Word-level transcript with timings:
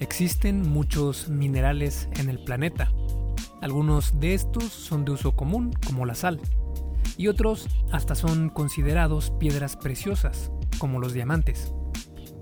Existen 0.00 0.62
muchos 0.62 1.28
minerales 1.28 2.08
en 2.18 2.30
el 2.30 2.42
planeta. 2.42 2.90
Algunos 3.60 4.18
de 4.18 4.32
estos 4.32 4.64
son 4.64 5.04
de 5.04 5.12
uso 5.12 5.32
común, 5.32 5.72
como 5.86 6.06
la 6.06 6.14
sal, 6.14 6.40
y 7.18 7.28
otros 7.28 7.68
hasta 7.92 8.14
son 8.14 8.48
considerados 8.48 9.30
piedras 9.38 9.76
preciosas, 9.76 10.50
como 10.78 11.00
los 11.00 11.12
diamantes. 11.12 11.74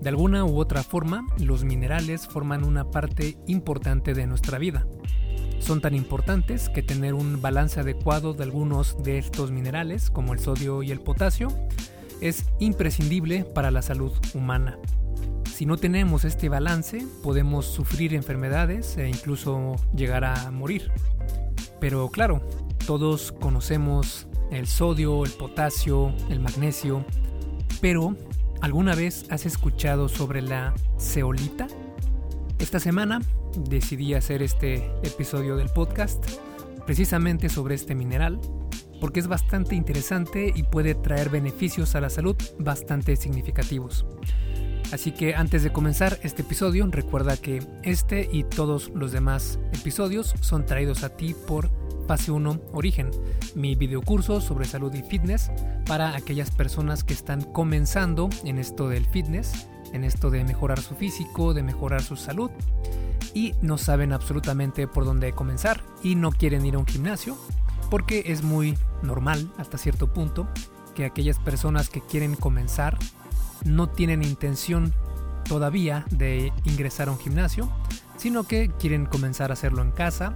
De 0.01 0.07
alguna 0.07 0.45
u 0.45 0.57
otra 0.57 0.83
forma, 0.83 1.27
los 1.37 1.65
minerales 1.65 2.27
forman 2.27 2.63
una 2.63 2.91
parte 2.91 3.37
importante 3.45 4.13
de 4.13 4.25
nuestra 4.25 4.57
vida. 4.57 4.87
Son 5.59 5.81
tan 5.81 5.95
importantes 5.95 6.69
que 6.69 6.81
tener 6.81 7.13
un 7.13 7.41
balance 7.41 7.81
adecuado 7.81 8.33
de 8.33 8.43
algunos 8.43 9.03
de 9.03 9.17
estos 9.17 9.51
minerales, 9.51 10.09
como 10.09 10.31
el 10.31 10.39
sodio 10.39 10.81
y 10.81 10.91
el 10.91 11.01
potasio, 11.01 11.49
es 12.21 12.45
imprescindible 12.59 13.43
para 13.43 13.69
la 13.69 13.81
salud 13.81 14.13
humana. 14.33 14.77
Si 15.59 15.65
no 15.65 15.75
tenemos 15.75 16.23
este 16.23 16.47
balance, 16.47 17.05
podemos 17.21 17.65
sufrir 17.65 18.13
enfermedades 18.13 18.95
e 18.95 19.09
incluso 19.09 19.75
llegar 19.93 20.23
a 20.23 20.51
morir. 20.51 20.89
Pero 21.81 22.07
claro, 22.07 22.41
todos 22.87 23.33
conocemos 23.33 24.29
el 24.51 24.67
sodio, 24.67 25.25
el 25.25 25.31
potasio, 25.31 26.13
el 26.29 26.39
magnesio, 26.39 27.03
pero 27.81 28.15
¿alguna 28.61 28.95
vez 28.95 29.25
has 29.31 29.45
escuchado 29.45 30.07
sobre 30.07 30.41
la 30.41 30.73
zeolita? 30.97 31.67
Esta 32.57 32.79
semana 32.79 33.19
decidí 33.57 34.13
hacer 34.13 34.41
este 34.41 34.89
episodio 35.03 35.57
del 35.57 35.67
podcast 35.67 36.25
precisamente 36.85 37.49
sobre 37.49 37.75
este 37.75 37.95
mineral 37.95 38.39
porque 39.01 39.19
es 39.19 39.27
bastante 39.27 39.75
interesante 39.75 40.53
y 40.55 40.63
puede 40.63 40.95
traer 40.95 41.29
beneficios 41.29 41.95
a 41.95 42.01
la 42.01 42.09
salud 42.09 42.37
bastante 42.59 43.17
significativos. 43.17 44.05
Así 44.91 45.11
que 45.11 45.35
antes 45.35 45.63
de 45.63 45.71
comenzar 45.71 46.19
este 46.23 46.41
episodio, 46.41 46.87
recuerda 46.89 47.37
que 47.37 47.63
este 47.83 48.27
y 48.31 48.43
todos 48.43 48.89
los 48.95 49.11
demás 49.11 49.59
episodios 49.71 50.33
son 50.41 50.65
traídos 50.65 51.03
a 51.03 51.09
ti 51.09 51.35
por 51.47 51.69
Fase 52.07 52.31
1 52.31 52.59
Origen, 52.73 53.11
mi 53.53 53.75
videocurso 53.75 54.41
sobre 54.41 54.65
salud 54.65 54.91
y 54.95 55.03
fitness 55.03 55.51
para 55.85 56.15
aquellas 56.15 56.49
personas 56.49 57.03
que 57.03 57.13
están 57.13 57.41
comenzando 57.41 58.29
en 58.45 58.57
esto 58.57 58.89
del 58.89 59.05
fitness, 59.05 59.67
en 59.93 60.03
esto 60.03 60.31
de 60.31 60.43
mejorar 60.43 60.79
su 60.79 60.95
físico, 60.95 61.53
de 61.53 61.61
mejorar 61.61 62.01
su 62.01 62.15
salud 62.15 62.49
y 63.35 63.53
no 63.61 63.77
saben 63.77 64.11
absolutamente 64.11 64.87
por 64.87 65.05
dónde 65.05 65.33
comenzar 65.33 65.83
y 66.01 66.15
no 66.15 66.31
quieren 66.31 66.65
ir 66.65 66.73
a 66.73 66.79
un 66.79 66.87
gimnasio 66.87 67.37
porque 67.91 68.23
es 68.27 68.41
muy 68.43 68.75
normal 69.03 69.51
hasta 69.57 69.77
cierto 69.77 70.11
punto 70.11 70.47
que 70.95 71.05
aquellas 71.05 71.37
personas 71.37 71.89
que 71.89 72.01
quieren 72.01 72.35
comenzar 72.35 72.97
no 73.65 73.89
tienen 73.89 74.23
intención 74.23 74.93
todavía 75.47 76.05
de 76.11 76.53
ingresar 76.63 77.07
a 77.07 77.11
un 77.11 77.19
gimnasio, 77.19 77.71
sino 78.17 78.43
que 78.43 78.69
quieren 78.79 79.05
comenzar 79.05 79.49
a 79.49 79.53
hacerlo 79.53 79.81
en 79.81 79.91
casa, 79.91 80.33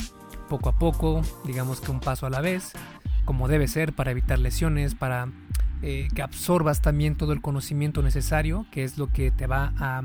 poco 0.49 0.69
a 0.69 0.79
poco, 0.79 1.21
digamos 1.45 1.81
que 1.81 1.91
un 1.91 1.99
paso 1.99 2.25
a 2.25 2.29
la 2.29 2.41
vez, 2.41 2.73
como 3.25 3.47
debe 3.47 3.67
ser 3.67 3.93
para 3.93 4.11
evitar 4.11 4.39
lesiones, 4.39 4.95
para 4.95 5.29
eh, 5.81 6.07
que 6.13 6.21
absorbas 6.21 6.81
también 6.81 7.15
todo 7.15 7.33
el 7.33 7.41
conocimiento 7.41 8.01
necesario, 8.01 8.65
que 8.71 8.83
es 8.83 8.97
lo 8.97 9.07
que 9.07 9.31
te 9.31 9.47
va 9.47 9.73
a 9.77 10.03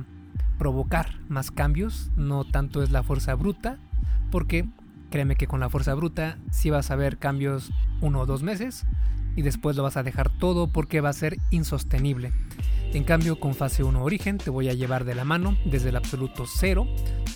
provocar 0.58 1.20
más 1.28 1.50
cambios, 1.50 2.10
no 2.16 2.44
tanto 2.44 2.82
es 2.82 2.90
la 2.90 3.02
fuerza 3.02 3.34
bruta, 3.34 3.78
porque 4.30 4.68
créeme 5.10 5.36
que 5.36 5.46
con 5.46 5.60
la 5.60 5.70
fuerza 5.70 5.94
bruta 5.94 6.38
sí 6.50 6.70
vas 6.70 6.90
a 6.90 6.96
ver 6.96 7.18
cambios 7.18 7.70
uno 8.00 8.20
o 8.20 8.26
dos 8.26 8.42
meses 8.42 8.84
y 9.36 9.42
después 9.42 9.76
lo 9.76 9.82
vas 9.82 9.96
a 9.96 10.02
dejar 10.02 10.30
todo 10.38 10.68
porque 10.72 11.00
va 11.00 11.10
a 11.10 11.14
ser 11.14 11.38
insostenible. 11.50 12.32
En 12.92 13.04
cambio, 13.04 13.38
con 13.38 13.54
fase 13.54 13.82
1 13.82 14.02
origen 14.02 14.38
te 14.38 14.50
voy 14.50 14.68
a 14.68 14.74
llevar 14.74 15.04
de 15.04 15.14
la 15.14 15.24
mano 15.24 15.56
desde 15.66 15.90
el 15.90 15.96
absoluto 15.96 16.44
cero 16.46 16.86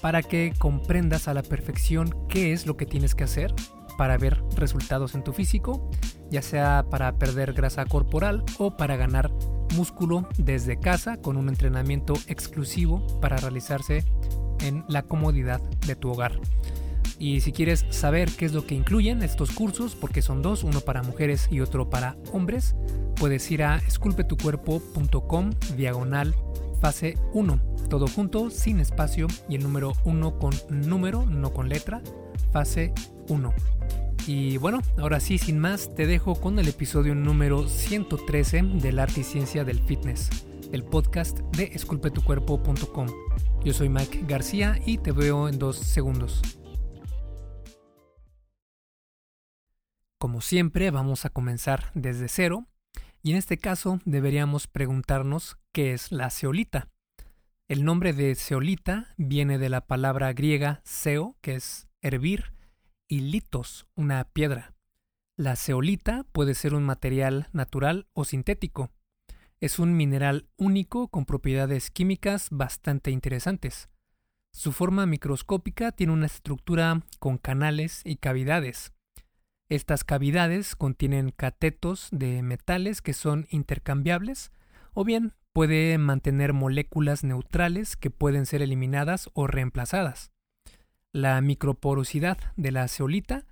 para 0.00 0.22
que 0.22 0.54
comprendas 0.58 1.28
a 1.28 1.34
la 1.34 1.42
perfección 1.42 2.14
qué 2.28 2.52
es 2.52 2.66
lo 2.66 2.76
que 2.76 2.86
tienes 2.86 3.14
que 3.14 3.24
hacer 3.24 3.54
para 3.98 4.16
ver 4.16 4.42
resultados 4.56 5.14
en 5.14 5.22
tu 5.22 5.32
físico, 5.32 5.90
ya 6.30 6.40
sea 6.40 6.86
para 6.90 7.18
perder 7.18 7.52
grasa 7.52 7.84
corporal 7.84 8.42
o 8.58 8.76
para 8.76 8.96
ganar 8.96 9.30
músculo 9.76 10.28
desde 10.38 10.78
casa 10.78 11.18
con 11.18 11.36
un 11.36 11.48
entrenamiento 11.48 12.14
exclusivo 12.26 13.06
para 13.20 13.36
realizarse 13.36 14.04
en 14.60 14.84
la 14.88 15.02
comodidad 15.02 15.60
de 15.86 15.96
tu 15.96 16.10
hogar. 16.10 16.38
Y 17.22 17.40
si 17.40 17.52
quieres 17.52 17.86
saber 17.90 18.32
qué 18.32 18.46
es 18.46 18.52
lo 18.52 18.66
que 18.66 18.74
incluyen 18.74 19.22
estos 19.22 19.52
cursos, 19.52 19.94
porque 19.94 20.22
son 20.22 20.42
dos, 20.42 20.64
uno 20.64 20.80
para 20.80 21.04
mujeres 21.04 21.46
y 21.52 21.60
otro 21.60 21.88
para 21.88 22.16
hombres, 22.32 22.74
puedes 23.14 23.48
ir 23.52 23.62
a 23.62 23.76
esculpetucuerpo.com 23.76 25.50
diagonal 25.76 26.34
fase 26.80 27.16
1, 27.32 27.60
todo 27.88 28.08
junto, 28.08 28.50
sin 28.50 28.80
espacio 28.80 29.28
y 29.48 29.54
el 29.54 29.62
número 29.62 29.92
1 30.04 30.40
con 30.40 30.52
número, 30.68 31.24
no 31.24 31.52
con 31.52 31.68
letra, 31.68 32.02
fase 32.50 32.92
1. 33.28 33.54
Y 34.26 34.56
bueno, 34.56 34.80
ahora 34.98 35.20
sí, 35.20 35.38
sin 35.38 35.60
más, 35.60 35.94
te 35.94 36.08
dejo 36.08 36.34
con 36.34 36.58
el 36.58 36.66
episodio 36.66 37.14
número 37.14 37.68
113 37.68 38.62
del 38.80 38.98
arte 38.98 39.20
y 39.20 39.22
ciencia 39.22 39.62
del 39.62 39.78
fitness, 39.78 40.28
el 40.72 40.82
podcast 40.82 41.38
de 41.56 41.70
esculpetucuerpo.com. 41.72 43.06
Yo 43.64 43.72
soy 43.72 43.88
Mike 43.88 44.24
García 44.26 44.80
y 44.84 44.98
te 44.98 45.12
veo 45.12 45.48
en 45.48 45.60
dos 45.60 45.76
segundos. 45.76 46.42
Como 50.22 50.40
siempre, 50.40 50.92
vamos 50.92 51.24
a 51.24 51.30
comenzar 51.30 51.90
desde 51.94 52.28
cero 52.28 52.68
y 53.24 53.32
en 53.32 53.38
este 53.38 53.58
caso 53.58 53.98
deberíamos 54.04 54.68
preguntarnos 54.68 55.58
qué 55.72 55.94
es 55.94 56.12
la 56.12 56.30
ceolita. 56.30 56.92
El 57.66 57.84
nombre 57.84 58.12
de 58.12 58.36
ceolita 58.36 59.08
viene 59.16 59.58
de 59.58 59.68
la 59.68 59.80
palabra 59.80 60.32
griega 60.32 60.80
ceo, 60.84 61.36
que 61.40 61.56
es 61.56 61.88
hervir, 62.02 62.54
y 63.08 63.18
litos, 63.18 63.88
una 63.96 64.22
piedra. 64.22 64.76
La 65.36 65.56
ceolita 65.56 66.22
puede 66.30 66.54
ser 66.54 66.74
un 66.74 66.84
material 66.84 67.48
natural 67.52 68.06
o 68.12 68.24
sintético. 68.24 68.92
Es 69.58 69.80
un 69.80 69.96
mineral 69.96 70.46
único 70.56 71.08
con 71.08 71.26
propiedades 71.26 71.90
químicas 71.90 72.46
bastante 72.52 73.10
interesantes. 73.10 73.88
Su 74.52 74.70
forma 74.70 75.04
microscópica 75.04 75.90
tiene 75.90 76.12
una 76.12 76.26
estructura 76.26 77.02
con 77.18 77.38
canales 77.38 78.02
y 78.04 78.18
cavidades. 78.18 78.92
Estas 79.72 80.04
cavidades 80.04 80.76
contienen 80.76 81.30
catetos 81.30 82.08
de 82.12 82.42
metales 82.42 83.00
que 83.00 83.14
son 83.14 83.46
intercambiables 83.48 84.52
o 84.92 85.02
bien 85.02 85.32
puede 85.54 85.96
mantener 85.96 86.52
moléculas 86.52 87.24
neutrales 87.24 87.96
que 87.96 88.10
pueden 88.10 88.44
ser 88.44 88.60
eliminadas 88.60 89.30
o 89.32 89.46
reemplazadas. 89.46 90.30
La 91.10 91.40
microporosidad 91.40 92.36
de 92.54 92.70
la 92.70 92.86
zeolita 92.86 93.46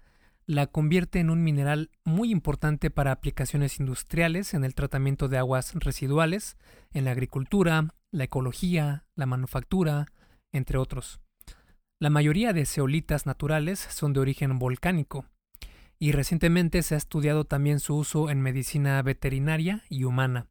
la 0.45 0.67
convierte 0.67 1.21
en 1.21 1.31
un 1.31 1.43
mineral 1.43 1.91
muy 2.05 2.31
importante 2.31 2.91
para 2.91 3.13
aplicaciones 3.13 3.81
industriales 3.81 4.53
en 4.53 4.63
el 4.65 4.75
tratamiento 4.75 5.27
de 5.27 5.39
aguas 5.39 5.73
residuales, 5.75 6.59
en 6.93 7.07
la 7.07 7.13
agricultura, 7.13 7.95
la 8.11 8.25
ecología, 8.25 9.07
la 9.15 9.25
manufactura, 9.25 10.05
entre 10.53 10.77
otros. 10.77 11.19
La 11.99 12.11
mayoría 12.11 12.53
de 12.53 12.67
zeolitas 12.67 13.25
naturales 13.25 13.79
son 13.79 14.13
de 14.13 14.21
origen 14.21 14.59
volcánico, 14.59 15.25
y 16.03 16.13
recientemente 16.13 16.83
se 16.83 16.95
ha 16.95 16.99
estudiado 16.99 17.45
también 17.45 17.79
su 17.79 17.95
uso 17.95 18.31
en 18.31 18.41
medicina 18.41 19.01
veterinaria 19.03 19.85
y 19.91 20.05
humana. 20.05 20.49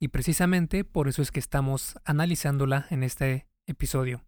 Y 0.00 0.08
precisamente 0.08 0.82
por 0.82 1.06
eso 1.06 1.22
es 1.22 1.30
que 1.30 1.38
estamos 1.38 1.94
analizándola 2.04 2.86
en 2.90 3.04
este 3.04 3.46
episodio. 3.66 4.24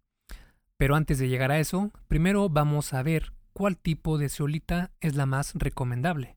Pero 0.76 0.94
antes 0.94 1.18
de 1.18 1.28
llegar 1.28 1.50
a 1.50 1.58
eso, 1.58 1.90
primero 2.06 2.48
vamos 2.48 2.94
a 2.94 3.02
ver 3.02 3.32
cuál 3.52 3.76
tipo 3.76 4.16
de 4.16 4.28
zeolita 4.28 4.92
es 5.00 5.16
la 5.16 5.26
más 5.26 5.54
recomendable. 5.54 6.36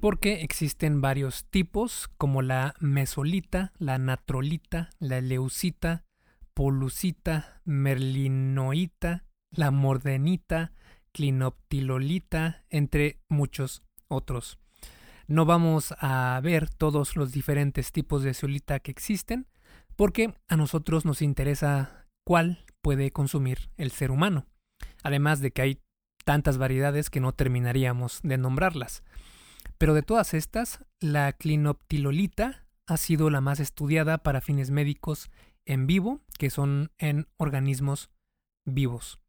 Porque 0.00 0.42
existen 0.42 1.00
varios 1.00 1.44
tipos 1.44 2.08
como 2.18 2.42
la 2.42 2.74
mesolita, 2.80 3.72
la 3.78 3.98
natrolita, 3.98 4.90
la 4.98 5.20
leucita, 5.20 6.04
polucita, 6.52 7.60
merlinoita, 7.64 9.24
la 9.52 9.70
mordenita, 9.70 10.72
clinoptilolita, 11.12 12.64
entre 12.70 13.20
muchos 13.28 13.82
otros. 14.08 14.58
No 15.26 15.44
vamos 15.44 15.94
a 16.00 16.40
ver 16.42 16.70
todos 16.70 17.16
los 17.16 17.32
diferentes 17.32 17.92
tipos 17.92 18.22
de 18.22 18.34
zeolita 18.34 18.80
que 18.80 18.90
existen, 18.90 19.46
porque 19.96 20.34
a 20.48 20.56
nosotros 20.56 21.04
nos 21.04 21.22
interesa 21.22 22.06
cuál 22.24 22.64
puede 22.82 23.10
consumir 23.10 23.70
el 23.76 23.90
ser 23.90 24.10
humano. 24.10 24.46
Además 25.02 25.40
de 25.40 25.50
que 25.50 25.62
hay 25.62 25.80
tantas 26.24 26.58
variedades 26.58 27.10
que 27.10 27.20
no 27.20 27.32
terminaríamos 27.32 28.20
de 28.22 28.38
nombrarlas. 28.38 29.02
Pero 29.76 29.94
de 29.94 30.02
todas 30.02 30.34
estas, 30.34 30.84
la 31.00 31.32
clinoptilolita 31.32 32.66
ha 32.86 32.96
sido 32.96 33.30
la 33.30 33.40
más 33.40 33.60
estudiada 33.60 34.18
para 34.18 34.40
fines 34.40 34.70
médicos 34.70 35.30
en 35.66 35.86
vivo, 35.86 36.20
que 36.38 36.50
son 36.50 36.90
en 36.98 37.28
organismos 37.36 38.10
vivos. 38.66 39.20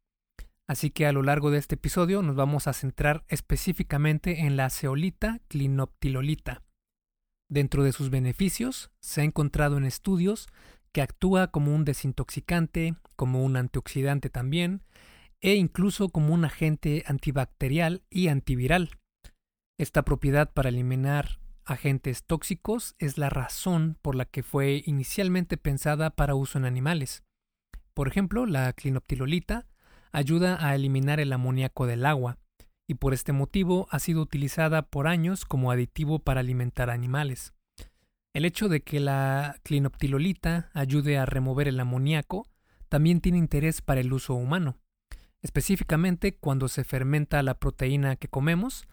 Así 0.70 0.90
que 0.90 1.04
a 1.06 1.12
lo 1.12 1.24
largo 1.24 1.50
de 1.50 1.58
este 1.58 1.74
episodio 1.74 2.22
nos 2.22 2.36
vamos 2.36 2.68
a 2.68 2.72
centrar 2.72 3.24
específicamente 3.26 4.42
en 4.42 4.56
la 4.56 4.70
ceolita 4.70 5.40
clinoptilolita. 5.48 6.62
Dentro 7.50 7.82
de 7.82 7.90
sus 7.90 8.08
beneficios, 8.08 8.92
se 9.00 9.20
ha 9.20 9.24
encontrado 9.24 9.78
en 9.78 9.84
estudios 9.84 10.46
que 10.92 11.02
actúa 11.02 11.48
como 11.48 11.74
un 11.74 11.84
desintoxicante, 11.84 12.94
como 13.16 13.44
un 13.44 13.56
antioxidante 13.56 14.30
también, 14.30 14.84
e 15.40 15.56
incluso 15.56 16.10
como 16.10 16.32
un 16.32 16.44
agente 16.44 17.02
antibacterial 17.08 18.04
y 18.08 18.28
antiviral. 18.28 18.90
Esta 19.76 20.04
propiedad 20.04 20.52
para 20.52 20.68
eliminar 20.68 21.40
agentes 21.64 22.22
tóxicos 22.22 22.94
es 23.00 23.18
la 23.18 23.28
razón 23.28 23.98
por 24.02 24.14
la 24.14 24.24
que 24.24 24.44
fue 24.44 24.84
inicialmente 24.86 25.56
pensada 25.56 26.10
para 26.10 26.36
uso 26.36 26.58
en 26.58 26.64
animales. 26.64 27.24
Por 27.92 28.06
ejemplo, 28.06 28.46
la 28.46 28.72
clinoptilolita 28.72 29.66
ayuda 30.12 30.64
a 30.66 30.74
eliminar 30.74 31.20
el 31.20 31.32
amoníaco 31.32 31.86
del 31.86 32.06
agua, 32.06 32.38
y 32.86 32.94
por 32.94 33.14
este 33.14 33.32
motivo 33.32 33.86
ha 33.90 34.00
sido 34.00 34.20
utilizada 34.20 34.82
por 34.82 35.06
años 35.06 35.44
como 35.44 35.70
aditivo 35.70 36.18
para 36.18 36.40
alimentar 36.40 36.90
animales. 36.90 37.52
El 38.34 38.44
hecho 38.44 38.68
de 38.68 38.82
que 38.82 39.00
la 39.00 39.56
clinoptilolita 39.62 40.70
ayude 40.74 41.18
a 41.18 41.26
remover 41.26 41.68
el 41.68 41.80
amoníaco 41.80 42.48
también 42.88 43.20
tiene 43.20 43.38
interés 43.38 43.80
para 43.82 44.00
el 44.00 44.12
uso 44.12 44.34
humano. 44.34 44.76
Específicamente 45.42 46.36
cuando 46.36 46.68
se 46.68 46.84
fermenta 46.84 47.42
la 47.42 47.54
proteína 47.54 48.16
que 48.16 48.28
comemos, 48.28 48.86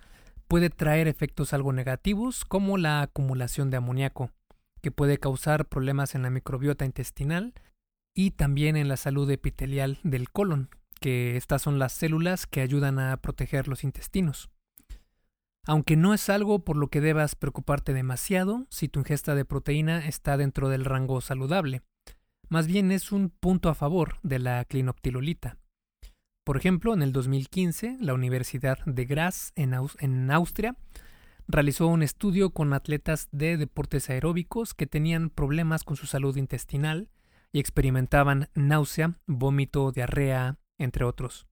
puede 0.47 0.69
traer 0.69 1.07
efectos 1.07 1.53
algo 1.53 1.73
negativos 1.73 2.45
como 2.45 2.77
la 2.77 3.01
acumulación 3.01 3.69
de 3.69 3.77
amoníaco, 3.77 4.31
que 4.81 4.91
puede 4.91 5.17
causar 5.17 5.65
problemas 5.65 6.15
en 6.15 6.21
la 6.21 6.29
microbiota 6.29 6.85
intestinal 6.85 7.53
y 8.15 8.31
también 8.31 8.77
en 8.77 8.87
la 8.87 8.97
salud 8.97 9.29
epitelial 9.29 9.99
del 10.03 10.29
colon, 10.29 10.69
que 10.99 11.37
estas 11.37 11.61
son 11.61 11.79
las 11.79 11.93
células 11.93 12.45
que 12.47 12.61
ayudan 12.61 12.99
a 12.99 13.17
proteger 13.17 13.67
los 13.67 13.83
intestinos. 13.83 14.49
Aunque 15.65 15.97
no 15.97 16.13
es 16.13 16.29
algo 16.29 16.63
por 16.63 16.77
lo 16.77 16.87
que 16.87 17.01
debas 17.01 17.35
preocuparte 17.35 17.93
demasiado 17.93 18.65
si 18.69 18.87
tu 18.87 18.99
ingesta 18.99 19.35
de 19.35 19.43
proteína 19.43 20.07
está 20.07 20.37
dentro 20.37 20.69
del 20.69 20.85
rango 20.85 21.19
saludable, 21.19 21.81
más 22.49 22.67
bien 22.67 22.91
es 22.91 23.11
un 23.11 23.29
punto 23.29 23.67
a 23.67 23.75
favor 23.75 24.15
de 24.23 24.39
la 24.39 24.63
clinoptilolita. 24.63 25.57
Por 26.45 26.55
ejemplo, 26.55 26.93
en 26.93 27.01
el 27.01 27.11
2015, 27.11 27.97
la 27.99 28.13
Universidad 28.13 28.79
de 28.85 29.03
Graz, 29.03 29.51
en, 29.55 30.31
Austria, 30.31 30.77
realizó 31.45 31.87
un 31.87 32.03
estudio 32.03 32.51
con 32.51 32.71
atletas 32.71 33.27
de 33.33 33.57
deportes 33.57 34.09
aeróbicos 34.09 34.73
que 34.73 34.87
tenían 34.87 35.29
problemas 35.29 35.83
con 35.83 35.97
su 35.97 36.07
salud 36.07 36.37
intestinal 36.37 37.09
y 37.51 37.59
experimentaban 37.59 38.47
náusea, 38.55 39.19
vómito, 39.25 39.91
diarrea, 39.91 40.57
entre 40.77 41.05
otros. 41.05 41.47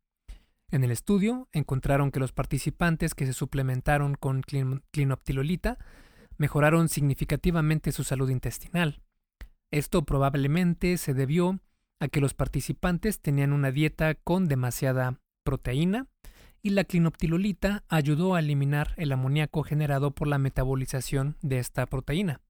En 0.71 0.83
el 0.83 0.91
estudio 0.91 1.47
encontraron 1.51 2.11
que 2.11 2.19
los 2.19 2.31
participantes 2.31 3.13
que 3.13 3.25
se 3.25 3.33
suplementaron 3.33 4.15
con 4.15 4.41
clinoptilolita 4.91 5.77
mejoraron 6.37 6.89
significativamente 6.89 7.91
su 7.91 8.03
salud 8.03 8.29
intestinal. 8.29 9.01
Esto 9.71 10.05
probablemente 10.05 10.97
se 10.97 11.13
debió 11.13 11.59
a 11.99 12.07
que 12.07 12.19
los 12.21 12.33
participantes 12.33 13.21
tenían 13.21 13.53
una 13.53 13.71
dieta 13.71 14.15
con 14.15 14.47
demasiada 14.47 15.19
proteína 15.43 16.07
y 16.61 16.71
la 16.71 16.83
clinoptilolita 16.83 17.83
ayudó 17.87 18.35
a 18.35 18.39
eliminar 18.39 18.95
el 18.97 19.11
amoníaco 19.11 19.63
generado 19.63 20.11
por 20.11 20.27
la 20.27 20.39
metabolización 20.39 21.37
de 21.41 21.59
esta 21.59 21.85
proteína. 21.85 22.41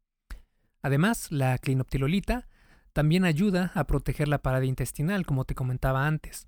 Además, 0.82 1.32
la 1.32 1.58
clinoptilolita 1.58 2.48
también 2.94 3.26
ayuda 3.26 3.72
a 3.76 3.84
proteger 3.86 4.30
la 4.30 4.38
pared 4.38 4.64
intestinal, 4.64 5.26
como 5.26 5.44
te 5.44 5.54
comentaba 5.54 6.08
antes, 6.08 6.48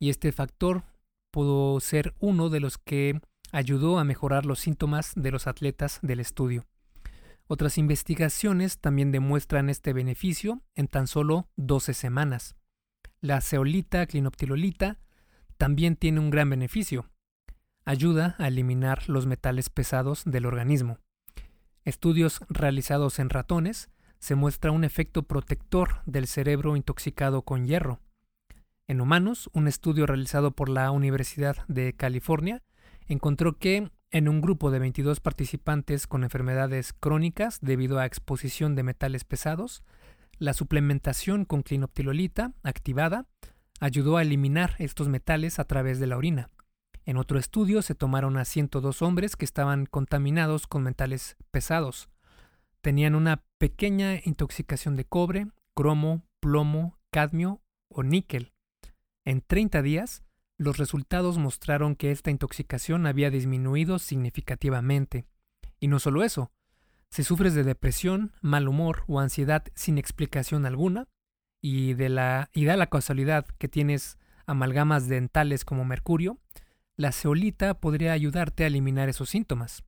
y 0.00 0.10
este 0.10 0.32
factor 0.32 0.84
pudo 1.30 1.78
ser 1.78 2.14
uno 2.18 2.48
de 2.48 2.58
los 2.58 2.78
que 2.78 3.20
ayudó 3.52 3.98
a 3.98 4.04
mejorar 4.04 4.46
los 4.46 4.58
síntomas 4.58 5.12
de 5.14 5.30
los 5.30 5.46
atletas 5.46 6.00
del 6.02 6.18
estudio. 6.18 6.66
Otras 7.46 7.78
investigaciones 7.78 8.78
también 8.78 9.12
demuestran 9.12 9.70
este 9.70 9.92
beneficio 9.92 10.62
en 10.74 10.88
tan 10.88 11.06
solo 11.06 11.48
12 11.56 11.94
semanas. 11.94 12.56
La 13.20 13.40
ceolita 13.40 14.06
clinoptilolita 14.06 14.98
también 15.58 15.96
tiene 15.96 16.20
un 16.20 16.30
gran 16.30 16.48
beneficio. 16.48 17.10
Ayuda 17.84 18.36
a 18.38 18.48
eliminar 18.48 19.08
los 19.08 19.26
metales 19.26 19.68
pesados 19.68 20.22
del 20.24 20.46
organismo. 20.46 20.98
Estudios 21.84 22.40
realizados 22.48 23.18
en 23.18 23.30
ratones 23.30 23.90
se 24.20 24.34
muestra 24.34 24.70
un 24.70 24.84
efecto 24.84 25.24
protector 25.24 26.02
del 26.06 26.26
cerebro 26.26 26.76
intoxicado 26.76 27.42
con 27.42 27.66
hierro. 27.66 28.00
En 28.90 29.00
humanos, 29.00 29.48
un 29.52 29.68
estudio 29.68 30.04
realizado 30.04 30.50
por 30.50 30.68
la 30.68 30.90
Universidad 30.90 31.64
de 31.68 31.92
California 31.92 32.64
encontró 33.06 33.56
que 33.56 33.88
en 34.10 34.28
un 34.28 34.40
grupo 34.40 34.72
de 34.72 34.80
22 34.80 35.20
participantes 35.20 36.08
con 36.08 36.24
enfermedades 36.24 36.92
crónicas 36.92 37.60
debido 37.62 38.00
a 38.00 38.06
exposición 38.06 38.74
de 38.74 38.82
metales 38.82 39.22
pesados, 39.22 39.84
la 40.38 40.54
suplementación 40.54 41.44
con 41.44 41.62
clinoptilolita 41.62 42.52
activada 42.64 43.28
ayudó 43.78 44.16
a 44.16 44.22
eliminar 44.22 44.74
estos 44.80 45.06
metales 45.06 45.60
a 45.60 45.66
través 45.66 46.00
de 46.00 46.08
la 46.08 46.16
orina. 46.16 46.50
En 47.04 47.16
otro 47.16 47.38
estudio 47.38 47.82
se 47.82 47.94
tomaron 47.94 48.38
a 48.38 48.44
102 48.44 49.02
hombres 49.02 49.36
que 49.36 49.44
estaban 49.44 49.86
contaminados 49.86 50.66
con 50.66 50.82
metales 50.82 51.36
pesados. 51.52 52.08
Tenían 52.80 53.14
una 53.14 53.44
pequeña 53.58 54.16
intoxicación 54.24 54.96
de 54.96 55.04
cobre, 55.04 55.46
cromo, 55.76 56.24
plomo, 56.40 56.98
cadmio 57.12 57.62
o 57.88 58.02
níquel. 58.02 58.50
En 59.24 59.42
30 59.42 59.82
días, 59.82 60.22
los 60.56 60.78
resultados 60.78 61.38
mostraron 61.38 61.96
que 61.96 62.10
esta 62.10 62.30
intoxicación 62.30 63.06
había 63.06 63.30
disminuido 63.30 63.98
significativamente. 63.98 65.26
Y 65.78 65.88
no 65.88 65.98
solo 65.98 66.22
eso, 66.22 66.52
si 67.10 67.24
sufres 67.24 67.54
de 67.54 67.64
depresión, 67.64 68.32
mal 68.40 68.68
humor 68.68 69.04
o 69.08 69.20
ansiedad 69.20 69.64
sin 69.74 69.98
explicación 69.98 70.66
alguna, 70.66 71.08
y, 71.62 71.94
de 71.94 72.08
la, 72.08 72.50
y 72.52 72.64
da 72.64 72.76
la 72.76 72.88
casualidad 72.88 73.46
que 73.58 73.68
tienes 73.68 74.18
amalgamas 74.46 75.08
dentales 75.08 75.64
como 75.64 75.84
mercurio, 75.84 76.38
la 76.96 77.12
ceolita 77.12 77.74
podría 77.74 78.12
ayudarte 78.12 78.64
a 78.64 78.66
eliminar 78.66 79.08
esos 79.08 79.30
síntomas. 79.30 79.84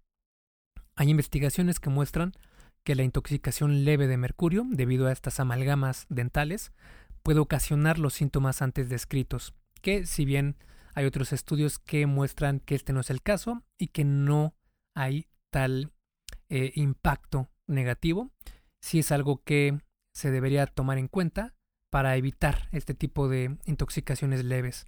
Hay 0.95 1.11
investigaciones 1.11 1.81
que 1.81 1.91
muestran 1.91 2.33
que 2.85 2.95
la 2.95 3.03
intoxicación 3.03 3.85
leve 3.85 4.07
de 4.07 4.17
mercurio, 4.17 4.65
debido 4.69 5.07
a 5.07 5.13
estas 5.13 5.41
amalgamas 5.41 6.07
dentales, 6.09 6.73
puede 7.23 7.41
ocasionar 7.41 7.99
los 7.99 8.15
síntomas 8.15 8.63
antes 8.63 8.89
descritos 8.89 9.55
que 9.83 10.07
si 10.07 10.25
bien 10.25 10.57
hay 10.95 11.05
otros 11.05 11.33
estudios 11.33 11.79
que 11.79 12.07
muestran 12.07 12.61
que 12.61 12.75
este 12.75 12.93
no 12.93 13.01
es 13.01 13.11
el 13.11 13.21
caso 13.21 13.63
y 13.79 13.89
que 13.89 14.05
no 14.05 14.55
hay 14.95 15.27
tal 15.51 15.93
eh, 16.49 16.73
impacto 16.77 17.51
negativo, 17.67 18.31
sí 18.81 19.01
es 19.01 19.13
algo 19.13 19.43
que 19.43 19.81
se 20.15 20.31
debería 20.31 20.67
tomar 20.67 20.99
en 20.99 21.09
cuenta 21.09 21.55
para 21.91 22.17
evitar 22.17 22.69
este 22.73 22.95
tipo 22.95 23.29
de 23.29 23.59
intoxicaciones 23.67 24.45
leves. 24.45 24.87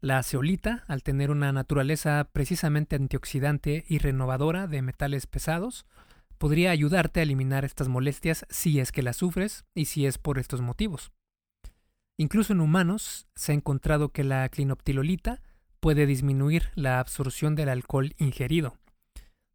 La 0.00 0.22
ceolita, 0.22 0.84
al 0.86 1.02
tener 1.02 1.30
una 1.30 1.52
naturaleza 1.52 2.28
precisamente 2.32 2.96
antioxidante 2.96 3.84
y 3.88 3.98
renovadora 3.98 4.66
de 4.66 4.82
metales 4.82 5.26
pesados, 5.26 5.86
podría 6.38 6.70
ayudarte 6.70 7.20
a 7.20 7.22
eliminar 7.22 7.64
estas 7.64 7.88
molestias 7.88 8.46
si 8.48 8.80
es 8.80 8.92
que 8.92 9.02
las 9.02 9.16
sufres 9.16 9.64
y 9.74 9.86
si 9.86 10.06
es 10.06 10.18
por 10.18 10.38
estos 10.38 10.62
motivos. 10.62 11.12
Incluso 12.20 12.52
en 12.52 12.60
humanos 12.60 13.26
se 13.34 13.52
ha 13.52 13.54
encontrado 13.54 14.10
que 14.10 14.24
la 14.24 14.46
clinoptilolita 14.50 15.40
puede 15.80 16.04
disminuir 16.04 16.64
la 16.74 17.00
absorción 17.00 17.54
del 17.54 17.70
alcohol 17.70 18.12
ingerido. 18.18 18.76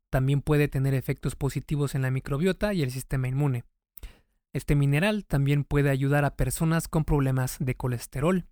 También 0.09 0.41
puede 0.41 0.67
tener 0.67 0.95
efectos 0.95 1.35
positivos 1.35 1.93
en 1.93 2.01
la 2.01 2.09
microbiota 2.09 2.73
y 2.73 2.81
el 2.81 2.89
sistema 2.89 3.27
inmune. 3.27 3.65
Este 4.51 4.73
mineral 4.73 5.25
también 5.25 5.63
puede 5.63 5.91
ayudar 5.91 6.25
a 6.25 6.35
personas 6.35 6.87
con 6.87 7.05
problemas 7.05 7.57
de 7.59 7.75
colesterol, 7.75 8.45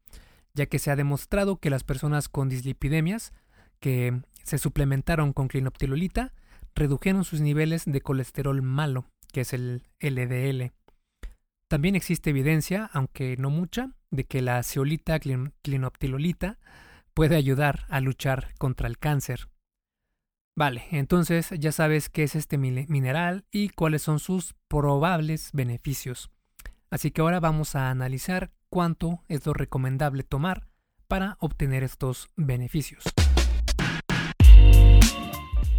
ya 0.53 0.67
que 0.67 0.77
se 0.77 0.91
ha 0.91 0.95
demostrado 0.95 1.57
que 1.57 1.71
las 1.71 1.83
personas 1.83 2.29
con 2.29 2.49
dislipidemias 2.49 3.33
que 3.79 4.21
se 4.43 4.59
suplementaron 4.59 5.33
con 5.33 5.47
clinoptilolita 5.47 6.35
redujeron 6.75 7.23
sus 7.23 7.41
niveles 7.41 7.85
de 7.87 8.01
colesterol 8.01 8.61
malo, 8.61 9.07
que 9.31 9.41
es 9.41 9.53
el 9.53 9.81
LDL. 9.99 10.71
También 11.67 11.95
existe 11.95 12.29
evidencia, 12.29 12.91
aunque 12.93 13.35
no 13.37 13.49
mucha, 13.49 13.95
de 14.13 14.25
que 14.25 14.41
la 14.41 14.61
ceolita 14.61 15.19
clinoptilolita 15.19 16.59
puede 17.15 17.35
ayudar 17.35 17.85
a 17.89 17.99
luchar 17.99 18.53
contra 18.59 18.87
el 18.87 18.99
cáncer. 18.99 19.49
Vale, 20.55 20.85
entonces 20.91 21.49
ya 21.57 21.71
sabes 21.71 22.09
qué 22.09 22.23
es 22.23 22.35
este 22.35 22.59
mineral 22.59 23.45
y 23.51 23.69
cuáles 23.69 24.03
son 24.03 24.19
sus 24.19 24.53
probables 24.67 25.49
beneficios. 25.51 26.29
Así 26.91 27.09
que 27.09 27.21
ahora 27.21 27.39
vamos 27.39 27.75
a 27.75 27.89
analizar 27.89 28.51
cuánto 28.69 29.23
es 29.29 29.47
lo 29.47 29.53
recomendable 29.53 30.21
tomar 30.21 30.67
para 31.07 31.37
obtener 31.39 31.83
estos 31.83 32.29
beneficios. 32.35 33.03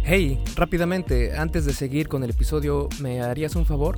Hey, 0.03 0.43
rápidamente, 0.55 1.37
antes 1.37 1.65
de 1.65 1.73
seguir 1.73 2.09
con 2.09 2.23
el 2.23 2.31
episodio, 2.31 2.89
¿me 2.99 3.21
harías 3.21 3.55
un 3.55 3.65
favor? 3.65 3.97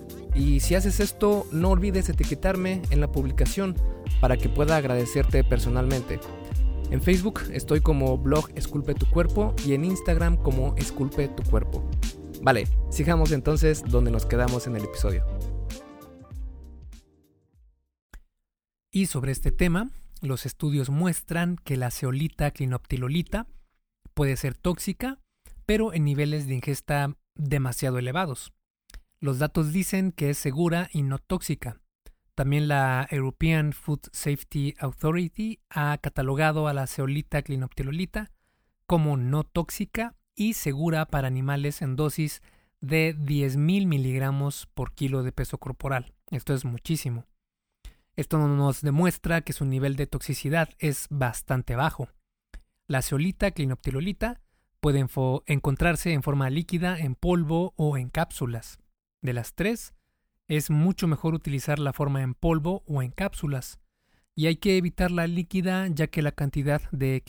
Y 0.41 0.59
si 0.59 0.73
haces 0.73 0.99
esto, 0.99 1.45
no 1.51 1.69
olvides 1.69 2.09
etiquetarme 2.09 2.81
en 2.89 2.99
la 2.99 3.11
publicación 3.11 3.75
para 4.19 4.37
que 4.37 4.49
pueda 4.49 4.75
agradecerte 4.75 5.43
personalmente. 5.43 6.19
En 6.89 6.99
Facebook 6.99 7.41
estoy 7.51 7.81
como 7.81 8.17
blog 8.17 8.49
Esculpe 8.55 8.95
tu 8.95 9.07
cuerpo 9.07 9.53
y 9.63 9.75
en 9.75 9.85
Instagram 9.85 10.37
como 10.37 10.75
Esculpe 10.77 11.27
tu 11.27 11.43
cuerpo. 11.43 11.87
Vale, 12.41 12.67
sigamos 12.89 13.31
entonces 13.31 13.83
donde 13.85 14.09
nos 14.09 14.25
quedamos 14.25 14.65
en 14.65 14.75
el 14.75 14.85
episodio. 14.85 15.27
Y 18.91 19.05
sobre 19.05 19.33
este 19.33 19.51
tema, 19.51 19.91
los 20.21 20.47
estudios 20.47 20.89
muestran 20.89 21.57
que 21.63 21.77
la 21.77 21.91
ceolita 21.91 22.49
clinoptilolita 22.49 23.45
puede 24.15 24.35
ser 24.37 24.55
tóxica, 24.55 25.19
pero 25.67 25.93
en 25.93 26.03
niveles 26.03 26.47
de 26.47 26.55
ingesta 26.55 27.15
demasiado 27.35 27.99
elevados. 27.99 28.51
Los 29.21 29.39
datos 29.39 29.71
dicen 29.71 30.11
que 30.11 30.31
es 30.31 30.37
segura 30.37 30.89
y 30.91 31.03
no 31.03 31.19
tóxica, 31.19 31.79
también 32.41 32.67
la 32.67 33.07
European 33.11 33.71
Food 33.71 34.09
Safety 34.11 34.73
Authority 34.79 35.59
ha 35.69 35.95
catalogado 35.99 36.67
a 36.67 36.73
la 36.73 36.87
ceolita 36.87 37.43
clinoptilolita 37.43 38.31
como 38.87 39.15
no 39.15 39.43
tóxica 39.43 40.15
y 40.35 40.53
segura 40.53 41.05
para 41.05 41.27
animales 41.27 41.83
en 41.83 41.95
dosis 41.95 42.41
de 42.79 43.15
10.000 43.15 43.85
miligramos 43.85 44.67
por 44.73 44.93
kilo 44.93 45.21
de 45.21 45.31
peso 45.31 45.59
corporal. 45.59 46.13
Esto 46.31 46.55
es 46.55 46.65
muchísimo. 46.65 47.27
Esto 48.15 48.39
nos 48.39 48.81
demuestra 48.81 49.41
que 49.41 49.53
su 49.53 49.65
nivel 49.65 49.95
de 49.95 50.07
toxicidad 50.07 50.69
es 50.79 51.05
bastante 51.11 51.75
bajo. 51.75 52.09
La 52.87 53.03
ceolita 53.03 53.51
clinoptilolita 53.51 54.41
puede 54.79 55.05
encontrarse 55.45 56.11
en 56.11 56.23
forma 56.23 56.49
líquida, 56.49 56.97
en 56.97 57.13
polvo 57.13 57.73
o 57.75 57.97
en 57.97 58.09
cápsulas. 58.09 58.80
De 59.21 59.33
las 59.33 59.53
tres, 59.53 59.93
es 60.47 60.69
mucho 60.69 61.07
mejor 61.07 61.33
utilizar 61.33 61.79
la 61.79 61.93
forma 61.93 62.21
en 62.21 62.33
polvo 62.33 62.83
o 62.87 63.01
en 63.01 63.11
cápsulas, 63.11 63.79
y 64.35 64.47
hay 64.47 64.55
que 64.55 64.77
evitar 64.77 65.11
la 65.11 65.27
líquida 65.27 65.87
ya 65.87 66.07
que 66.07 66.21
la 66.21 66.31
cantidad 66.31 66.81
de 66.91 67.21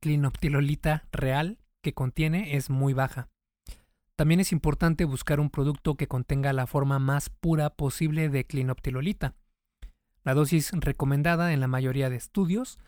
clinoptilolita 0.00 1.06
real 1.12 1.58
que 1.82 1.92
contiene 1.92 2.56
es 2.56 2.70
muy 2.70 2.94
baja. 2.94 3.28
También 4.16 4.40
es 4.40 4.52
importante 4.52 5.04
buscar 5.04 5.40
un 5.40 5.50
producto 5.50 5.96
que 5.96 6.06
contenga 6.06 6.52
la 6.52 6.66
forma 6.66 6.98
más 6.98 7.30
pura 7.30 7.70
posible 7.70 8.28
de 8.28 8.46
clinoptilolita. 8.46 9.34
La 10.22 10.34
dosis 10.34 10.70
recomendada 10.72 11.52
en 11.52 11.60
la 11.60 11.66
mayoría 11.66 12.08
de 12.08 12.16
estudios 12.16 12.78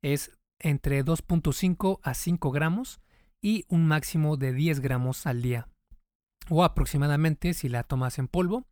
es 0.00 0.30
entre 0.58 1.04
2.5 1.04 1.98
a 2.02 2.14
5 2.14 2.50
gramos 2.50 3.00
y 3.42 3.64
un 3.68 3.86
máximo 3.86 4.36
de 4.36 4.52
10 4.52 4.80
gramos 4.80 5.26
al 5.26 5.42
día, 5.42 5.68
o 6.48 6.64
aproximadamente 6.64 7.54
si 7.54 7.68
la 7.68 7.82
tomas 7.82 8.18
en 8.18 8.28
polvo 8.28 8.66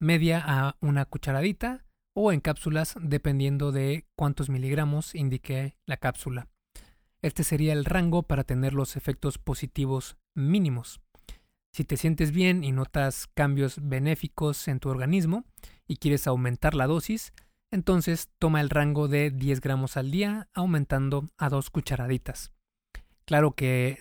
media 0.00 0.42
a 0.44 0.76
una 0.80 1.04
cucharadita 1.04 1.84
o 2.14 2.32
en 2.32 2.40
cápsulas 2.40 2.96
dependiendo 3.00 3.70
de 3.70 4.06
cuántos 4.16 4.48
miligramos 4.48 5.14
indique 5.14 5.76
la 5.86 5.98
cápsula. 5.98 6.48
Este 7.22 7.44
sería 7.44 7.74
el 7.74 7.84
rango 7.84 8.22
para 8.22 8.44
tener 8.44 8.72
los 8.72 8.96
efectos 8.96 9.38
positivos 9.38 10.16
mínimos. 10.34 11.00
Si 11.72 11.84
te 11.84 11.96
sientes 11.96 12.32
bien 12.32 12.64
y 12.64 12.72
notas 12.72 13.28
cambios 13.34 13.78
benéficos 13.80 14.66
en 14.68 14.80
tu 14.80 14.88
organismo 14.88 15.44
y 15.86 15.96
quieres 15.96 16.26
aumentar 16.26 16.74
la 16.74 16.86
dosis, 16.86 17.32
entonces 17.70 18.28
toma 18.38 18.60
el 18.60 18.70
rango 18.70 19.06
de 19.06 19.30
10 19.30 19.60
gramos 19.60 19.96
al 19.96 20.10
día 20.10 20.48
aumentando 20.54 21.30
a 21.36 21.48
dos 21.50 21.70
cucharaditas. 21.70 22.52
Claro 23.24 23.52
que 23.52 23.98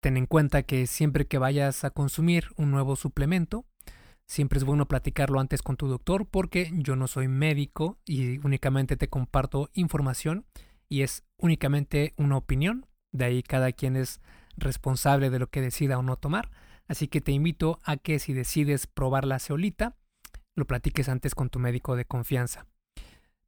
ten 0.00 0.16
en 0.16 0.26
cuenta 0.26 0.62
que 0.62 0.86
siempre 0.86 1.26
que 1.26 1.38
vayas 1.38 1.84
a 1.84 1.90
consumir 1.90 2.48
un 2.56 2.70
nuevo 2.70 2.96
suplemento, 2.96 3.66
Siempre 4.30 4.58
es 4.58 4.64
bueno 4.64 4.86
platicarlo 4.86 5.40
antes 5.40 5.60
con 5.60 5.76
tu 5.76 5.88
doctor 5.88 6.24
porque 6.24 6.70
yo 6.72 6.94
no 6.94 7.08
soy 7.08 7.26
médico 7.26 7.98
y 8.04 8.38
únicamente 8.46 8.96
te 8.96 9.08
comparto 9.08 9.70
información 9.74 10.46
y 10.88 11.02
es 11.02 11.24
únicamente 11.36 12.14
una 12.16 12.36
opinión. 12.36 12.86
De 13.10 13.24
ahí 13.24 13.42
cada 13.42 13.72
quien 13.72 13.96
es 13.96 14.20
responsable 14.56 15.30
de 15.30 15.40
lo 15.40 15.48
que 15.48 15.60
decida 15.60 15.98
o 15.98 16.04
no 16.04 16.14
tomar. 16.14 16.52
Así 16.86 17.08
que 17.08 17.20
te 17.20 17.32
invito 17.32 17.80
a 17.82 17.96
que 17.96 18.20
si 18.20 18.32
decides 18.32 18.86
probar 18.86 19.24
la 19.24 19.40
ceolita, 19.40 19.96
lo 20.54 20.64
platiques 20.64 21.08
antes 21.08 21.34
con 21.34 21.50
tu 21.50 21.58
médico 21.58 21.96
de 21.96 22.04
confianza. 22.04 22.66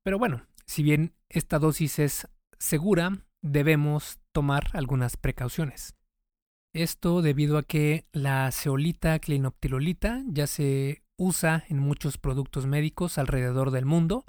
Pero 0.02 0.18
bueno, 0.18 0.48
si 0.66 0.82
bien 0.82 1.14
esta 1.28 1.60
dosis 1.60 2.00
es 2.00 2.28
segura, 2.58 3.24
debemos 3.40 4.18
tomar 4.32 4.64
algunas 4.72 5.16
precauciones. 5.16 5.94
Esto 6.72 7.20
debido 7.20 7.58
a 7.58 7.62
que 7.62 8.06
la 8.12 8.50
ceolita 8.50 9.18
clinoptilolita 9.18 10.22
ya 10.26 10.46
se 10.46 11.02
usa 11.16 11.64
en 11.68 11.78
muchos 11.78 12.16
productos 12.16 12.66
médicos 12.66 13.18
alrededor 13.18 13.72
del 13.72 13.84
mundo. 13.84 14.24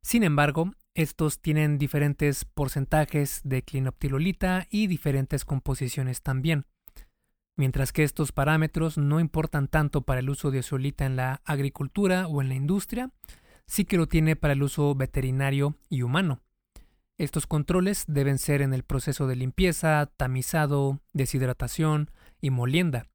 Sin 0.00 0.22
embargo, 0.22 0.74
estos 0.94 1.40
tienen 1.40 1.78
diferentes 1.78 2.44
porcentajes 2.44 3.40
de 3.42 3.62
clinoptilolita 3.62 4.68
y 4.70 4.86
diferentes 4.86 5.44
composiciones 5.44 6.22
también. 6.22 6.66
Mientras 7.56 7.92
que 7.92 8.04
estos 8.04 8.30
parámetros 8.30 8.96
no 8.96 9.18
importan 9.18 9.66
tanto 9.66 10.02
para 10.02 10.20
el 10.20 10.30
uso 10.30 10.52
de 10.52 10.62
ceolita 10.62 11.04
en 11.04 11.16
la 11.16 11.42
agricultura 11.44 12.28
o 12.28 12.40
en 12.42 12.48
la 12.48 12.54
industria, 12.54 13.10
sí 13.66 13.84
que 13.84 13.96
lo 13.96 14.06
tiene 14.06 14.36
para 14.36 14.54
el 14.54 14.62
uso 14.62 14.94
veterinario 14.94 15.76
y 15.88 16.02
humano. 16.02 16.42
Estos 17.22 17.46
controles 17.46 18.04
deben 18.08 18.36
ser 18.36 18.62
en 18.62 18.74
el 18.74 18.82
proceso 18.82 19.28
de 19.28 19.36
limpieza, 19.36 20.10
tamizado, 20.16 20.98
deshidratación 21.12 22.10
y 22.40 22.50
molienda, 22.50 23.06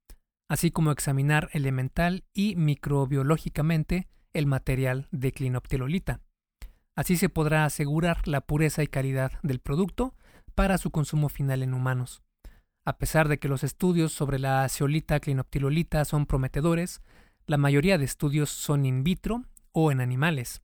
así 0.47 0.71
como 0.71 0.91
examinar 0.91 1.49
elemental 1.51 2.23
y 2.33 2.55
microbiológicamente 2.55 4.07
el 4.31 4.45
material 4.45 5.09
de 5.11 5.33
clinoptilolita. 5.33 6.21
Así 6.95 7.17
se 7.17 7.27
podrá 7.27 7.65
asegurar 7.65 8.25
la 8.29 8.39
pureza 8.39 8.81
y 8.81 8.87
calidad 8.87 9.33
del 9.43 9.59
producto 9.59 10.15
para 10.55 10.77
su 10.77 10.89
consumo 10.89 11.27
final 11.27 11.61
en 11.61 11.73
humanos. 11.73 12.23
A 12.85 12.99
pesar 12.99 13.27
de 13.27 13.39
que 13.39 13.49
los 13.49 13.65
estudios 13.65 14.13
sobre 14.13 14.39
la 14.39 14.69
ceolita 14.69 15.19
clinoptilolita 15.19 16.05
son 16.05 16.27
prometedores, 16.27 17.01
la 17.45 17.57
mayoría 17.57 17.97
de 17.97 18.05
estudios 18.05 18.51
son 18.51 18.85
in 18.85 19.03
vitro 19.03 19.43
o 19.73 19.91
en 19.91 19.99
animales. 19.99 20.61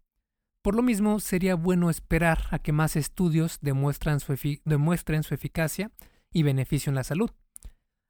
Por 0.63 0.75
lo 0.75 0.81
mismo, 0.81 1.19
sería 1.19 1.55
bueno 1.55 1.89
esperar 1.89 2.47
a 2.51 2.57
que 2.57 2.71
más 2.71 2.95
estudios 2.95 3.59
demuestren 3.59 4.21
su, 4.21 4.31
eficacia 4.31 5.91
y 6.31 6.43
beneficio 6.43 6.89
en 6.89 6.95
la 6.95 7.03
salud. 7.03 7.29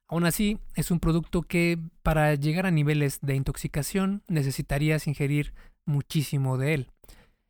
Aún 0.08 0.24
así, 0.24 0.60
es 0.76 0.92
un 0.92 1.00
producto 1.00 1.42
que 1.42 1.80
para 2.04 2.32
llegar 2.36 2.66
a 2.66 2.70
niveles 2.70 3.18
de 3.22 3.34
intoxicación 3.34 4.22
necesitarías 4.28 5.08
ingerir 5.08 5.52
muchísimo 5.84 6.56
de 6.56 6.74
él. 6.74 6.90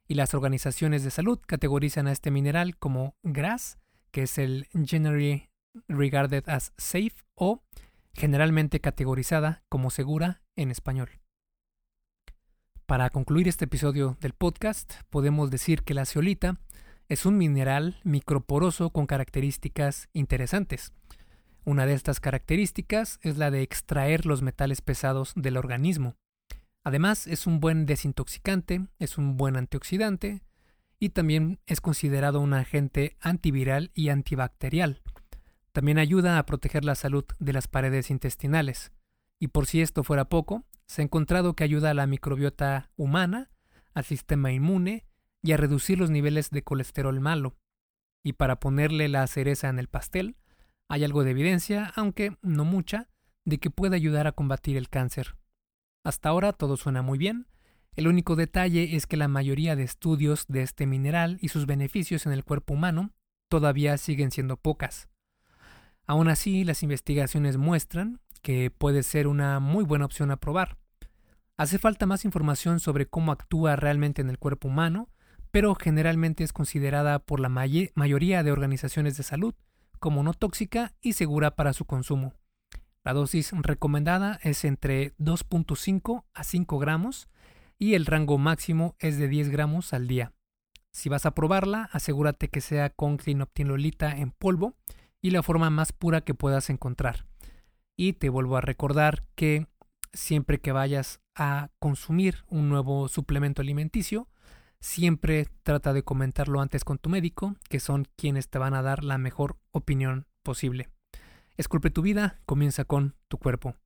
Y 0.08 0.14
las 0.14 0.32
organizaciones 0.32 1.04
de 1.04 1.10
salud 1.10 1.38
categorizan 1.46 2.06
a 2.06 2.12
este 2.12 2.30
mineral 2.30 2.78
como 2.78 3.14
GRAS, 3.22 3.76
que 4.10 4.22
es 4.22 4.38
el 4.38 4.68
Generally 4.72 5.50
Regarded 5.86 6.48
as 6.48 6.72
Safe 6.78 7.12
o 7.34 7.62
generalmente 8.14 8.80
categorizada 8.80 9.64
como 9.68 9.90
segura 9.90 10.40
en 10.56 10.70
español. 10.70 11.10
Para 12.86 13.08
concluir 13.08 13.48
este 13.48 13.64
episodio 13.64 14.18
del 14.20 14.34
podcast, 14.34 14.92
podemos 15.08 15.50
decir 15.50 15.84
que 15.84 15.94
la 15.94 16.04
zeolita 16.04 16.60
es 17.08 17.24
un 17.24 17.38
mineral 17.38 17.98
microporoso 18.04 18.90
con 18.90 19.06
características 19.06 20.10
interesantes. 20.12 20.92
Una 21.64 21.86
de 21.86 21.94
estas 21.94 22.20
características 22.20 23.20
es 23.22 23.38
la 23.38 23.50
de 23.50 23.62
extraer 23.62 24.26
los 24.26 24.42
metales 24.42 24.82
pesados 24.82 25.32
del 25.34 25.56
organismo. 25.56 26.16
Además, 26.84 27.26
es 27.26 27.46
un 27.46 27.58
buen 27.58 27.86
desintoxicante, 27.86 28.86
es 28.98 29.16
un 29.16 29.38
buen 29.38 29.56
antioxidante 29.56 30.42
y 31.00 31.08
también 31.08 31.60
es 31.64 31.80
considerado 31.80 32.42
un 32.42 32.52
agente 32.52 33.16
antiviral 33.18 33.92
y 33.94 34.10
antibacterial. 34.10 35.00
También 35.72 35.98
ayuda 35.98 36.38
a 36.38 36.44
proteger 36.44 36.84
la 36.84 36.96
salud 36.96 37.24
de 37.38 37.54
las 37.54 37.66
paredes 37.66 38.10
intestinales. 38.10 38.92
Y 39.40 39.48
por 39.48 39.64
si 39.64 39.80
esto 39.80 40.04
fuera 40.04 40.26
poco, 40.26 40.66
se 40.86 41.02
ha 41.02 41.04
encontrado 41.04 41.54
que 41.54 41.64
ayuda 41.64 41.90
a 41.90 41.94
la 41.94 42.06
microbiota 42.06 42.90
humana, 42.96 43.50
al 43.94 44.04
sistema 44.04 44.52
inmune 44.52 45.06
y 45.42 45.52
a 45.52 45.56
reducir 45.56 45.98
los 45.98 46.10
niveles 46.10 46.50
de 46.50 46.62
colesterol 46.62 47.18
malo. 47.20 47.56
Y 48.22 48.34
para 48.34 48.60
ponerle 48.60 49.08
la 49.08 49.26
cereza 49.26 49.68
en 49.68 49.78
el 49.78 49.88
pastel, 49.88 50.36
hay 50.88 51.04
algo 51.04 51.24
de 51.24 51.32
evidencia, 51.32 51.92
aunque 51.96 52.36
no 52.42 52.64
mucha, 52.64 53.08
de 53.44 53.58
que 53.58 53.70
puede 53.70 53.96
ayudar 53.96 54.26
a 54.26 54.32
combatir 54.32 54.76
el 54.76 54.88
cáncer. 54.88 55.36
Hasta 56.04 56.28
ahora 56.28 56.52
todo 56.52 56.76
suena 56.76 57.02
muy 57.02 57.18
bien. 57.18 57.46
El 57.96 58.08
único 58.08 58.36
detalle 58.36 58.96
es 58.96 59.06
que 59.06 59.16
la 59.16 59.28
mayoría 59.28 59.76
de 59.76 59.84
estudios 59.84 60.46
de 60.48 60.62
este 60.62 60.86
mineral 60.86 61.38
y 61.40 61.48
sus 61.48 61.66
beneficios 61.66 62.26
en 62.26 62.32
el 62.32 62.44
cuerpo 62.44 62.74
humano 62.74 63.12
todavía 63.48 63.96
siguen 63.98 64.30
siendo 64.30 64.56
pocas. 64.56 65.08
Aún 66.06 66.28
así, 66.28 66.64
las 66.64 66.82
investigaciones 66.82 67.56
muestran 67.56 68.20
que 68.44 68.70
puede 68.70 69.02
ser 69.02 69.26
una 69.26 69.58
muy 69.58 69.84
buena 69.84 70.04
opción 70.04 70.30
a 70.30 70.36
probar. 70.36 70.76
Hace 71.56 71.78
falta 71.78 72.04
más 72.04 72.26
información 72.26 72.78
sobre 72.78 73.06
cómo 73.06 73.32
actúa 73.32 73.74
realmente 73.74 74.20
en 74.20 74.28
el 74.28 74.38
cuerpo 74.38 74.68
humano, 74.68 75.08
pero 75.50 75.74
generalmente 75.74 76.44
es 76.44 76.52
considerada 76.52 77.20
por 77.20 77.40
la 77.40 77.48
mayoría 77.48 78.42
de 78.42 78.52
organizaciones 78.52 79.16
de 79.16 79.22
salud 79.22 79.54
como 79.98 80.22
no 80.22 80.34
tóxica 80.34 80.92
y 81.00 81.14
segura 81.14 81.56
para 81.56 81.72
su 81.72 81.86
consumo. 81.86 82.34
La 83.02 83.14
dosis 83.14 83.52
recomendada 83.52 84.38
es 84.42 84.66
entre 84.66 85.16
2.5 85.16 86.24
a 86.34 86.44
5 86.44 86.78
gramos 86.78 87.28
y 87.78 87.94
el 87.94 88.04
rango 88.04 88.36
máximo 88.36 88.94
es 88.98 89.16
de 89.16 89.28
10 89.28 89.48
gramos 89.48 89.94
al 89.94 90.06
día. 90.06 90.34
Si 90.92 91.08
vas 91.08 91.24
a 91.24 91.34
probarla, 91.34 91.88
asegúrate 91.92 92.48
que 92.48 92.60
sea 92.60 92.90
con 92.90 93.16
clinoptilolita 93.16 94.14
en 94.14 94.32
polvo 94.32 94.74
y 95.22 95.30
la 95.30 95.42
forma 95.42 95.70
más 95.70 95.92
pura 95.92 96.20
que 96.20 96.34
puedas 96.34 96.68
encontrar. 96.68 97.24
Y 97.96 98.14
te 98.14 98.28
vuelvo 98.28 98.56
a 98.56 98.60
recordar 98.60 99.24
que 99.36 99.66
siempre 100.12 100.58
que 100.58 100.72
vayas 100.72 101.20
a 101.36 101.70
consumir 101.78 102.44
un 102.48 102.68
nuevo 102.68 103.08
suplemento 103.08 103.62
alimenticio, 103.62 104.28
siempre 104.80 105.46
trata 105.62 105.92
de 105.92 106.02
comentarlo 106.02 106.60
antes 106.60 106.84
con 106.84 106.98
tu 106.98 107.08
médico, 107.08 107.54
que 107.68 107.80
son 107.80 108.06
quienes 108.16 108.48
te 108.48 108.58
van 108.58 108.74
a 108.74 108.82
dar 108.82 109.04
la 109.04 109.18
mejor 109.18 109.58
opinión 109.70 110.26
posible. 110.42 110.88
Esculpe 111.56 111.90
tu 111.90 112.02
vida, 112.02 112.40
comienza 112.46 112.84
con 112.84 113.14
tu 113.28 113.38
cuerpo. 113.38 113.76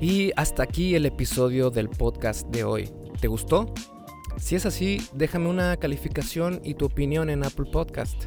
Y 0.00 0.30
hasta 0.36 0.62
aquí 0.62 0.94
el 0.94 1.06
episodio 1.06 1.70
del 1.70 1.88
podcast 1.88 2.46
de 2.48 2.62
hoy. 2.62 2.88
¿Te 3.20 3.26
gustó? 3.26 3.74
Si 4.36 4.54
es 4.54 4.64
así, 4.64 5.02
déjame 5.12 5.48
una 5.48 5.76
calificación 5.76 6.60
y 6.62 6.74
tu 6.74 6.84
opinión 6.84 7.30
en 7.30 7.44
Apple 7.44 7.66
Podcast. 7.72 8.26